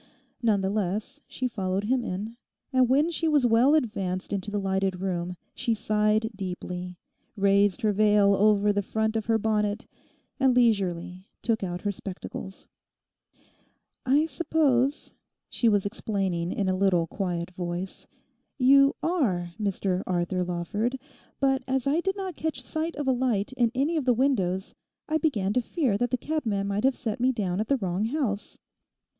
None 0.41 0.61
the 0.61 0.71
less 0.71 1.21
she 1.27 1.47
followed 1.47 1.83
him 1.83 2.03
in, 2.03 2.35
and 2.73 2.89
when 2.89 3.11
she 3.11 3.27
was 3.27 3.45
well 3.45 3.75
advanced 3.75 4.33
into 4.33 4.49
the 4.49 4.57
lighted 4.59 4.99
room, 4.99 5.37
she 5.53 5.75
sighed 5.75 6.31
deeply, 6.35 6.97
raised 7.37 7.83
her 7.83 7.91
veil 7.93 8.33
over 8.33 8.73
the 8.73 8.81
front 8.81 9.15
of 9.15 9.27
her 9.27 9.37
bonnet, 9.37 9.85
and 10.39 10.55
leisurely 10.55 11.27
took 11.43 11.61
out 11.63 11.81
her 11.81 11.91
spectacles. 11.91 12.65
'I 14.07 14.25
suppose,' 14.25 15.13
she 15.51 15.69
was 15.69 15.85
explaining 15.85 16.51
in 16.51 16.67
a 16.67 16.75
little 16.75 17.05
quiet 17.05 17.51
voice, 17.51 18.07
'you 18.57 18.95
are 19.03 19.53
Mr 19.61 20.01
Arthur 20.07 20.43
Lawford, 20.43 20.97
but 21.39 21.61
as 21.67 21.85
I 21.85 21.99
did 21.99 22.17
not 22.17 22.33
catch 22.33 22.63
sight 22.63 22.95
of 22.95 23.05
a 23.07 23.11
light 23.13 23.53
in 23.53 23.71
any 23.75 23.97
of 23.97 24.05
the 24.05 24.15
windows 24.15 24.73
I 25.07 25.19
began 25.19 25.53
to 25.53 25.61
fear 25.61 25.95
that 25.95 26.09
the 26.09 26.17
cabman 26.17 26.65
might 26.65 26.85
have 26.85 26.95
set 26.95 27.19
me 27.19 27.31
down 27.31 27.59
at 27.59 27.67
the 27.67 27.77
wrong 27.77 28.05
house. 28.05 28.57